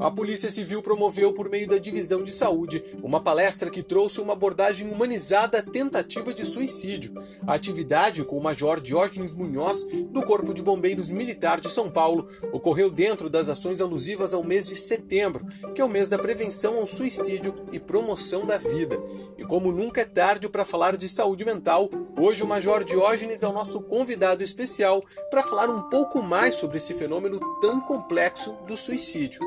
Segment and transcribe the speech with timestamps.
[0.00, 4.32] A Polícia Civil promoveu, por meio da Divisão de Saúde, uma palestra que trouxe uma
[4.32, 7.14] abordagem humanizada à tentativa de suicídio.
[7.46, 12.28] A atividade, com o Major Diógenes Munhoz, do Corpo de Bombeiros Militar de São Paulo,
[12.52, 16.78] ocorreu dentro das ações alusivas ao mês de setembro, que é o mês da prevenção
[16.78, 19.00] ao suicídio e promoção da vida.
[19.38, 21.88] E como nunca é tarde para falar de saúde mental,
[22.18, 26.78] hoje o Major Diógenes é o nosso convidado especial para falar um pouco mais sobre
[26.78, 29.40] esse fenômeno tão complexo do suicídio.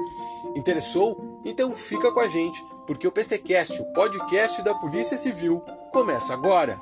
[0.58, 1.40] Interessou?
[1.46, 5.62] Então fica com a gente, porque o PCcast, o podcast da Polícia Civil,
[5.92, 6.82] começa agora.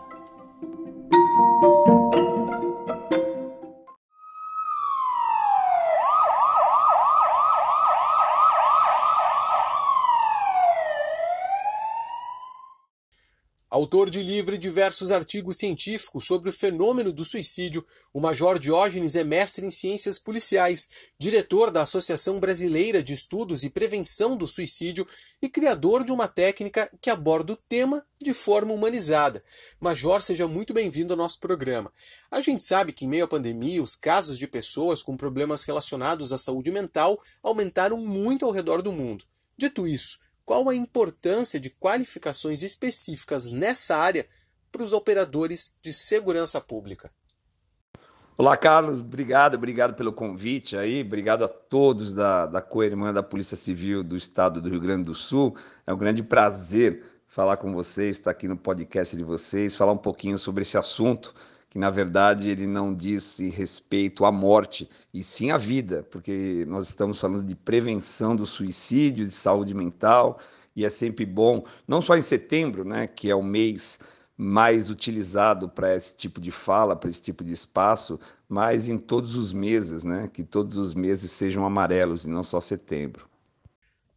[13.75, 19.17] Autor de livro e diversos artigos científicos sobre o fenômeno do suicídio, o Major Diógenes
[19.17, 20.89] é mestre em ciências policiais,
[21.19, 25.05] diretor da Associação Brasileira de Estudos e Prevenção do Suicídio
[25.41, 29.43] e criador de uma técnica que aborda o tema de forma humanizada.
[29.77, 31.91] Major, seja muito bem-vindo ao nosso programa.
[32.31, 36.31] A gente sabe que, em meio à pandemia, os casos de pessoas com problemas relacionados
[36.31, 39.25] à saúde mental aumentaram muito ao redor do mundo.
[39.57, 44.27] Dito isso, qual a importância de qualificações específicas nessa área
[44.71, 47.09] para os operadores de segurança pública.
[48.37, 53.55] Olá, Carlos, obrigado, obrigado pelo convite aí, obrigado a todos da, da co-irmã da Polícia
[53.55, 55.55] Civil do Estado do Rio Grande do Sul.
[55.87, 59.97] É um grande prazer falar com vocês, estar aqui no podcast de vocês, falar um
[59.97, 61.33] pouquinho sobre esse assunto
[61.75, 66.87] que na verdade ele não diz respeito à morte, e sim à vida, porque nós
[66.87, 70.39] estamos falando de prevenção do suicídio, de saúde mental,
[70.73, 73.99] e é sempre bom, não só em setembro, né, que é o mês
[74.37, 78.17] mais utilizado para esse tipo de fala, para esse tipo de espaço,
[78.47, 82.61] mas em todos os meses, né, que todos os meses sejam amarelos e não só
[82.61, 83.27] setembro.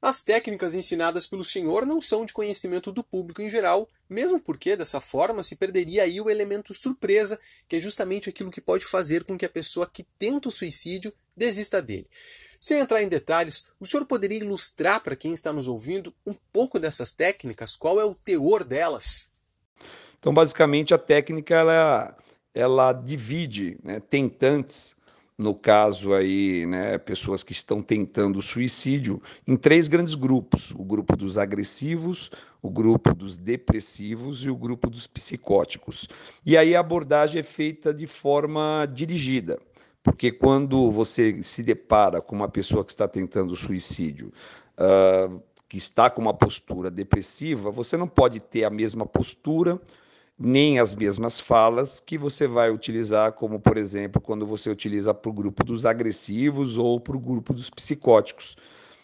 [0.00, 4.76] As técnicas ensinadas pelo senhor não são de conhecimento do público em geral, mesmo porque
[4.76, 7.38] dessa forma se perderia aí o elemento surpresa,
[7.68, 11.12] que é justamente aquilo que pode fazer com que a pessoa que tenta o suicídio
[11.36, 12.06] desista dele.
[12.60, 16.78] Sem entrar em detalhes, o senhor poderia ilustrar para quem está nos ouvindo um pouco
[16.78, 17.76] dessas técnicas?
[17.76, 19.30] Qual é o teor delas?
[20.18, 22.16] Então, basicamente, a técnica ela,
[22.54, 24.96] ela divide né, tentantes
[25.38, 31.16] no caso aí, né, pessoas que estão tentando suicídio, em três grandes grupos: o grupo
[31.16, 36.08] dos agressivos, o grupo dos depressivos e o grupo dos psicóticos.
[36.44, 39.60] E aí a abordagem é feita de forma dirigida,
[40.02, 44.32] porque quando você se depara com uma pessoa que está tentando suicídio,
[44.76, 49.80] uh, que está com uma postura depressiva, você não pode ter a mesma postura
[50.38, 55.30] nem as mesmas falas que você vai utilizar, como por exemplo, quando você utiliza para
[55.30, 58.56] o grupo dos agressivos ou para o grupo dos psicóticos.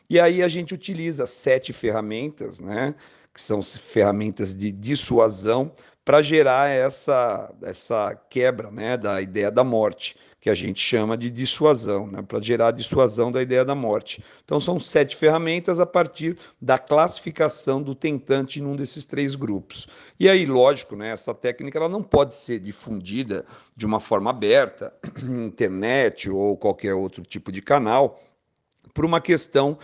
[0.09, 2.95] E aí a gente utiliza sete ferramentas, né,
[3.33, 5.73] que são ferramentas de dissuasão,
[6.05, 11.31] para gerar essa, essa quebra né, da ideia da morte que a gente chama de
[11.31, 14.23] dissuasão, né, para gerar a dissuasão da ideia da morte.
[14.45, 19.89] Então, são sete ferramentas a partir da classificação do tentante em um desses três grupos.
[20.21, 24.93] E aí, lógico, né, essa técnica ela não pode ser difundida de uma forma aberta,
[25.47, 28.21] internet ou qualquer outro tipo de canal,
[28.93, 29.79] por uma questão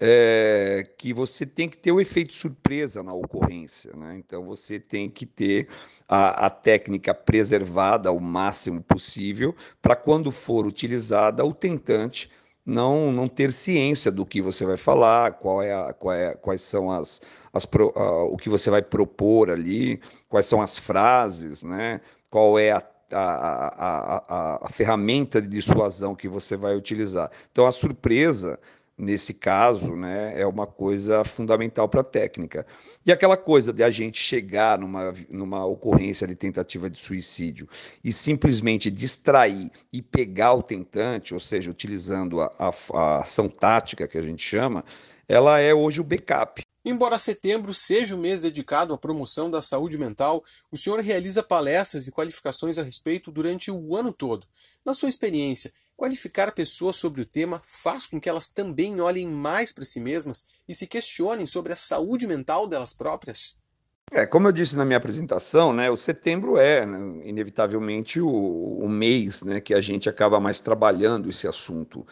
[0.00, 3.92] é, que você tem que ter o efeito surpresa na ocorrência.
[3.94, 4.16] Né?
[4.18, 5.68] Então, você tem que ter
[6.08, 12.30] a, a técnica preservada ao máximo possível para, quando for utilizada, o tentante
[12.64, 16.62] não, não ter ciência do que você vai falar, qual é a, qual é, quais
[16.62, 17.20] são as,
[17.52, 22.00] as pro, o que você vai propor ali, quais são as frases, né?
[22.30, 22.82] qual é a
[23.12, 27.30] a, a, a, a, ferramenta de dissuasão que você vai utilizar.
[27.50, 28.58] Então, a surpresa
[29.00, 32.66] nesse caso, né, é uma coisa fundamental para a técnica.
[33.04, 37.66] E aquela coisa de a gente chegar numa, numa ocorrência de tentativa de suicídio
[38.04, 44.06] e simplesmente distrair e pegar o tentante, ou seja, utilizando a, a, a ação tática
[44.06, 44.84] que a gente chama,
[45.26, 46.60] ela é hoje o backup.
[46.84, 50.42] Embora setembro seja o mês dedicado à promoção da saúde mental,
[50.72, 54.46] o senhor realiza palestras e qualificações a respeito durante o ano todo.
[54.84, 59.70] Na sua experiência, Qualificar pessoas sobre o tema faz com que elas também olhem mais
[59.70, 63.58] para si mesmas e se questionem sobre a saúde mental delas próprias?
[64.10, 66.98] É, como eu disse na minha apresentação, né, o setembro é né,
[67.28, 72.06] inevitavelmente o, o mês né, que a gente acaba mais trabalhando esse assunto.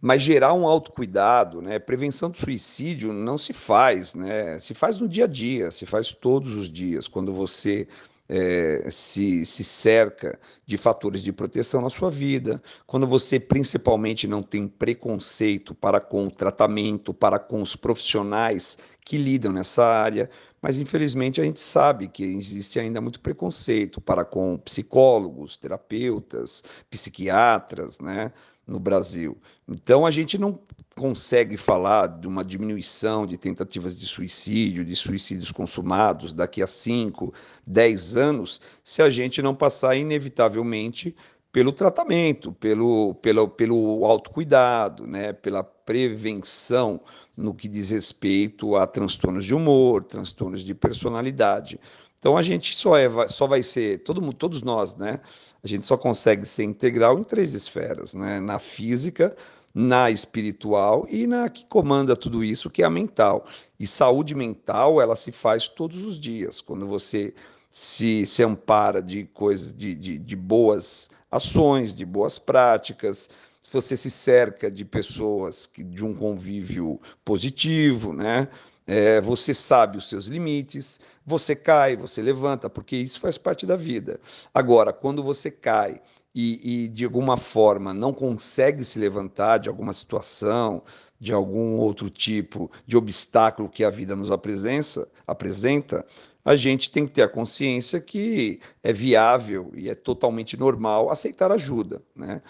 [0.00, 5.06] Mas gerar um autocuidado, né, prevenção do suicídio não se faz, né, se faz no
[5.06, 7.06] dia a dia, se faz todos os dias.
[7.06, 7.86] Quando você
[8.28, 14.42] é, se, se cerca de fatores de proteção na sua vida, quando você principalmente não
[14.42, 20.28] tem preconceito para com o tratamento, para com os profissionais que lidam nessa área,
[20.60, 27.98] mas infelizmente a gente sabe que existe ainda muito preconceito para com psicólogos, terapeutas, psiquiatras,
[28.00, 28.32] né?
[28.66, 29.36] No Brasil.
[29.68, 30.58] Então a gente não
[30.96, 37.32] consegue falar de uma diminuição de tentativas de suicídio, de suicídios consumados daqui a 5,
[37.66, 41.14] 10 anos, se a gente não passar inevitavelmente
[41.52, 47.00] pelo tratamento, pelo, pelo, pelo autocuidado, né, pela prevenção
[47.36, 51.78] no que diz respeito a transtornos de humor, transtornos de personalidade.
[52.18, 55.20] Então a gente só, é, só vai ser, todo, todos nós, né?
[55.62, 58.40] A gente só consegue ser integral em três esferas, né?
[58.40, 59.36] Na física,
[59.74, 63.46] na espiritual e na que comanda tudo isso, que é a mental.
[63.78, 66.60] E saúde mental, ela se faz todos os dias.
[66.60, 67.34] Quando você
[67.68, 73.28] se, se ampara de coisas, de, de, de boas ações, de boas práticas,
[73.60, 78.48] se você se cerca de pessoas que, de um convívio positivo, né?
[78.86, 83.74] É, você sabe os seus limites, você cai, você levanta, porque isso faz parte da
[83.74, 84.20] vida.
[84.54, 86.00] Agora, quando você cai
[86.32, 90.82] e, e, de alguma forma não consegue se levantar de alguma situação,
[91.18, 96.04] de algum outro tipo de obstáculo que a vida nos apresenta, apresenta,
[96.44, 101.50] a gente tem que ter a consciência que é viável e é totalmente normal aceitar
[101.50, 102.00] ajuda.
[102.14, 102.40] Né?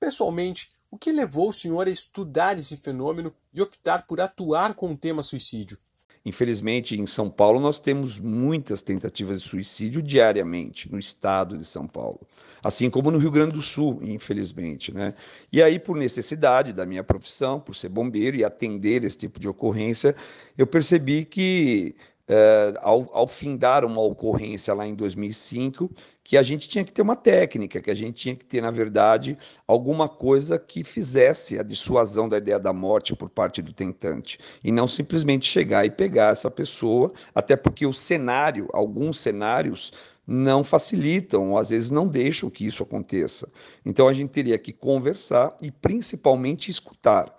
[0.00, 4.90] Pessoalmente, o que levou o senhor a estudar esse fenômeno e optar por atuar com
[4.92, 5.78] o tema suicídio?
[6.26, 11.86] Infelizmente, em São Paulo, nós temos muitas tentativas de suicídio diariamente no estado de São
[11.86, 12.20] Paulo,
[12.64, 14.92] assim como no Rio Grande do Sul, infelizmente.
[14.92, 15.14] Né?
[15.52, 19.48] E aí, por necessidade da minha profissão, por ser bombeiro e atender esse tipo de
[19.48, 20.16] ocorrência,
[20.58, 21.94] eu percebi que
[22.28, 25.88] Uh, ao, ao findar uma ocorrência lá em 2005,
[26.24, 28.72] que a gente tinha que ter uma técnica, que a gente tinha que ter, na
[28.72, 34.40] verdade, alguma coisa que fizesse a dissuasão da ideia da morte por parte do tentante,
[34.64, 39.92] e não simplesmente chegar e pegar essa pessoa, até porque o cenário, alguns cenários,
[40.26, 43.48] não facilitam, às vezes não deixam que isso aconteça.
[43.84, 47.32] Então a gente teria que conversar e principalmente escutar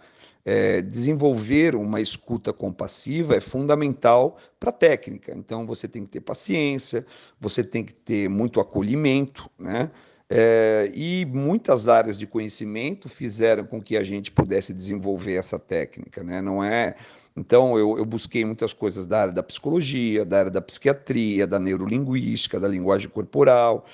[0.47, 5.33] é, desenvolver uma escuta compassiva é fundamental para a técnica.
[5.35, 7.05] Então, você tem que ter paciência,
[7.37, 9.91] você tem que ter muito acolhimento, né?
[10.29, 16.23] É, e muitas áreas de conhecimento fizeram com que a gente pudesse desenvolver essa técnica,
[16.23, 16.41] né?
[16.41, 16.95] Não é.
[17.35, 21.59] Então, eu, eu busquei muitas coisas da área da psicologia, da área da psiquiatria, da
[21.59, 23.85] neurolinguística, da linguagem corporal,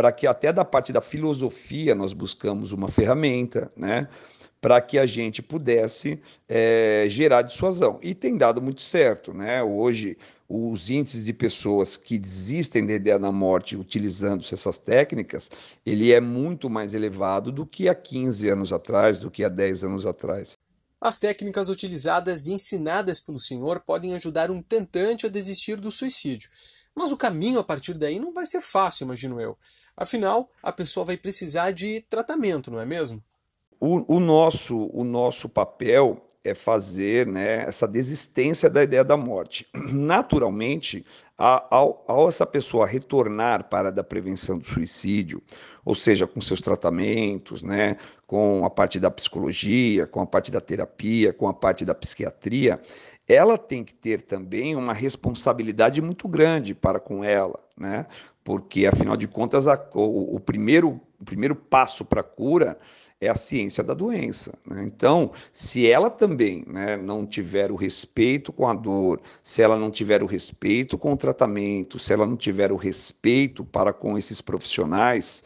[0.00, 4.08] para que até da parte da filosofia nós buscamos uma ferramenta, né?
[4.58, 7.98] para que a gente pudesse é, gerar dissuasão.
[8.00, 9.34] E tem dado muito certo.
[9.34, 9.62] Né?
[9.62, 10.16] Hoje,
[10.48, 15.50] os índices de pessoas que desistem da ideia da morte utilizando essas técnicas,
[15.84, 19.84] ele é muito mais elevado do que há 15 anos atrás, do que há 10
[19.84, 20.54] anos atrás.
[20.98, 26.48] As técnicas utilizadas e ensinadas pelo senhor podem ajudar um tentante a desistir do suicídio.
[26.96, 29.58] Mas o caminho a partir daí não vai ser fácil, imagino eu.
[30.00, 33.22] Afinal, a pessoa vai precisar de tratamento, não é mesmo?
[33.80, 39.66] o, o, nosso, o nosso papel é fazer né, essa desistência da ideia da morte.
[39.74, 41.04] Naturalmente,
[41.36, 45.42] ao, ao, essa pessoa retornar para a da prevenção do suicídio,
[45.82, 50.60] ou seja, com seus tratamentos, né, com a parte da psicologia, com a parte da
[50.60, 52.80] terapia, com a parte da psiquiatria,
[53.26, 58.06] ela tem que ter também uma responsabilidade muito grande para com ela, né?
[58.50, 62.76] Porque afinal de contas a, o, o, primeiro, o primeiro passo para a cura
[63.20, 64.58] é a ciência da doença.
[64.66, 64.82] Né?
[64.82, 69.88] Então, se ela também né, não tiver o respeito com a dor, se ela não
[69.88, 74.40] tiver o respeito com o tratamento, se ela não tiver o respeito para com esses
[74.40, 75.44] profissionais,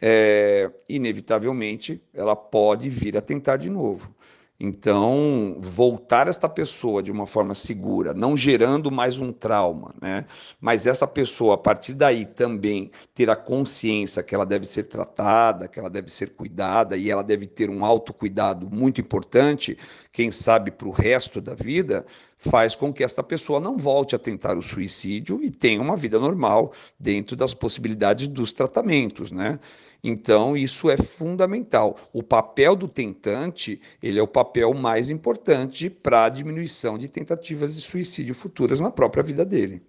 [0.00, 4.14] é, inevitavelmente ela pode vir a tentar de novo.
[4.58, 10.24] Então, voltar esta pessoa de uma forma segura, não gerando mais um trauma, né?
[10.58, 15.68] Mas essa pessoa, a partir daí, também ter a consciência que ela deve ser tratada,
[15.68, 19.76] que ela deve ser cuidada e ela deve ter um autocuidado muito importante,
[20.16, 22.06] quem sabe para o resto da vida,
[22.38, 26.18] faz com que esta pessoa não volte a tentar o suicídio e tenha uma vida
[26.18, 29.60] normal dentro das possibilidades dos tratamentos, né?
[30.02, 31.98] Então, isso é fundamental.
[32.14, 37.74] O papel do tentante, ele é o papel mais importante para a diminuição de tentativas
[37.74, 39.82] de suicídio futuras na própria vida dele.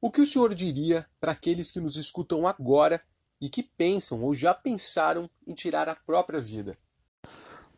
[0.00, 3.02] O que o senhor diria para aqueles que nos escutam agora
[3.38, 6.74] e que pensam ou já pensaram em tirar a própria vida?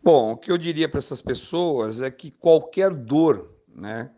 [0.02, 4.11] Bom, o que eu diria para essas pessoas é que qualquer dor, né,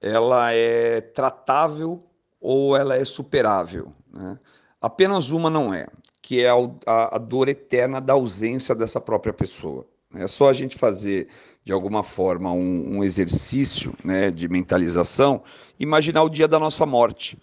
[0.00, 2.04] ela é tratável
[2.40, 3.92] ou ela é superável.
[4.12, 4.38] Né?
[4.80, 5.88] Apenas uma não é,
[6.22, 9.86] que é a, a dor eterna da ausência dessa própria pessoa.
[10.14, 11.26] É só a gente fazer,
[11.64, 15.42] de alguma forma, um, um exercício né, de mentalização,
[15.80, 17.36] imaginar o dia da nossa morte.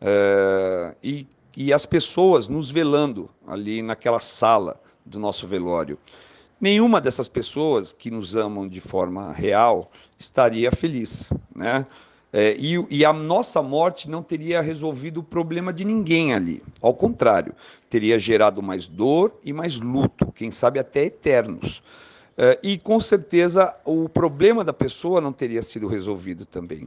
[0.00, 1.26] É, e,
[1.56, 5.98] e as pessoas nos velando ali naquela sala do nosso velório.
[6.60, 11.86] Nenhuma dessas pessoas que nos amam de forma real estaria feliz, né?
[12.32, 16.62] É, e, e, a nossa morte não teria resolvido o problema de ninguém ali.
[16.82, 17.54] Ao contrário,
[17.88, 21.82] teria gerado mais dor e mais luto, quem sabe até eternos.
[22.36, 26.86] É, e com certeza o problema da pessoa não teria sido resolvido também.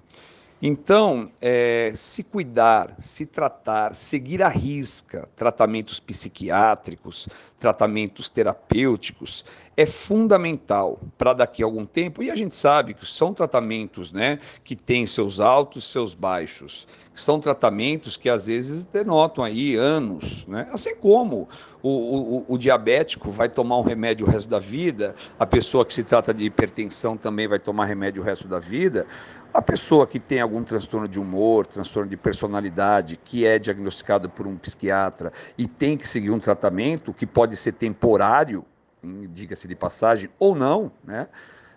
[0.61, 9.45] Então, é, se cuidar, se tratar, seguir à risca tratamentos psiquiátricos, tratamentos terapêuticos,
[9.77, 14.39] é fundamental para daqui a algum tempo, e a gente sabe que são tratamentos né,
[14.61, 16.85] que têm seus altos seus baixos,
[17.15, 20.67] são tratamentos que às vezes denotam aí anos, né?
[20.71, 21.47] assim como
[21.81, 25.93] o, o, o, diabético vai tomar um remédio o resto da vida, a pessoa que
[25.93, 29.05] se trata de hipertensão também vai tomar remédio o resto da vida,
[29.53, 34.45] a pessoa que tem algum transtorno de humor, transtorno de personalidade, que é diagnosticado por
[34.47, 38.65] um psiquiatra e tem que seguir um tratamento que pode ser temporário,
[39.33, 41.27] diga-se de passagem, ou não, né?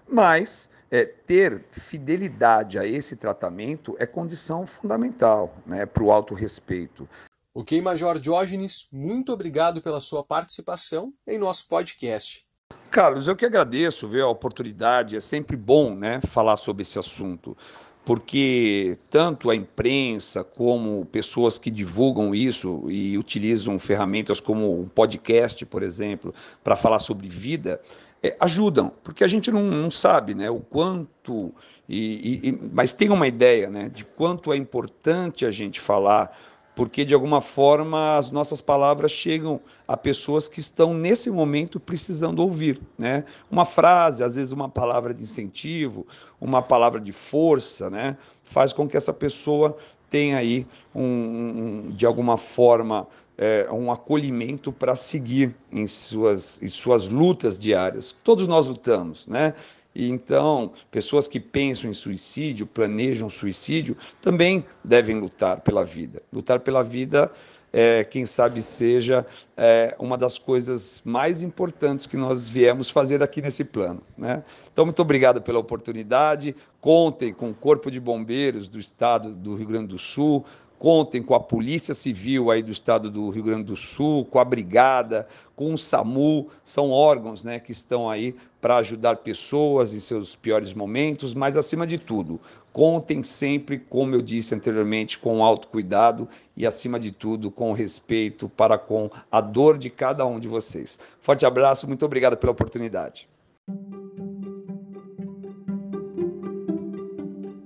[0.08, 7.08] Mas é, ter fidelidade a esse tratamento é condição fundamental né, para o autorrespeito.
[7.54, 12.46] Ok, Major Diógenes, muito obrigado pela sua participação em nosso podcast.
[12.92, 17.56] Carlos, eu que agradeço ver a oportunidade, é sempre bom né, falar sobre esse assunto,
[18.04, 25.64] porque tanto a imprensa como pessoas que divulgam isso e utilizam ferramentas como o podcast,
[25.64, 27.80] por exemplo, para falar sobre vida,
[28.22, 31.50] é, ajudam, porque a gente não, não sabe né, o quanto,
[31.88, 36.38] e, e, mas tem uma ideia né, de quanto é importante a gente falar,
[36.74, 42.40] porque de alguma forma as nossas palavras chegam a pessoas que estão nesse momento precisando
[42.40, 42.80] ouvir.
[42.98, 43.24] Né?
[43.50, 46.06] Uma frase, às vezes uma palavra de incentivo,
[46.40, 49.76] uma palavra de força, né, faz com que essa pessoa
[50.08, 53.06] tenha aí, um, um de alguma forma,
[53.38, 58.14] é, um acolhimento para seguir em suas, em suas lutas diárias.
[58.22, 59.54] Todos nós lutamos, né?
[59.94, 66.22] E então, pessoas que pensam em suicídio, planejam suicídio, também devem lutar pela vida.
[66.32, 67.30] Lutar pela vida,
[67.72, 69.24] é, quem sabe, seja
[69.56, 74.02] é, uma das coisas mais importantes que nós viemos fazer aqui nesse plano.
[74.16, 74.42] Né?
[74.72, 76.54] Então, muito obrigado pela oportunidade.
[76.80, 80.44] Contem com o Corpo de Bombeiros do Estado do Rio Grande do Sul,
[80.82, 84.44] contem com a Polícia Civil aí do estado do Rio Grande do Sul, com a
[84.44, 90.34] Brigada, com o SAMU, são órgãos né, que estão aí para ajudar pessoas em seus
[90.34, 92.40] piores momentos, mas acima de tudo,
[92.72, 98.76] contem sempre, como eu disse anteriormente, com autocuidado e acima de tudo com respeito para
[98.76, 100.98] com a dor de cada um de vocês.
[101.20, 103.28] Forte abraço, muito obrigado pela oportunidade.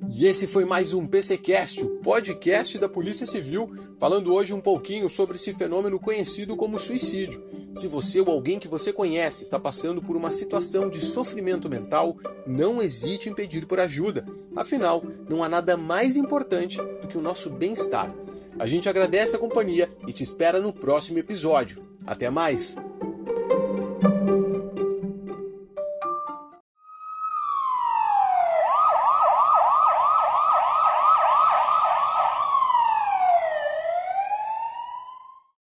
[0.09, 5.09] E esse foi mais um PCcast, o podcast da Polícia Civil, falando hoje um pouquinho
[5.09, 7.43] sobre esse fenômeno conhecido como suicídio.
[7.75, 12.17] Se você ou alguém que você conhece está passando por uma situação de sofrimento mental,
[12.47, 14.27] não hesite em pedir por ajuda.
[14.55, 18.15] Afinal, não há nada mais importante do que o nosso bem-estar.
[18.59, 21.85] A gente agradece a companhia e te espera no próximo episódio.
[22.07, 22.77] Até mais!